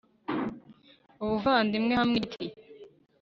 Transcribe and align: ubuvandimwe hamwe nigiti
ubuvandimwe 1.23 1.93
hamwe 1.99 2.17
nigiti 2.19 2.45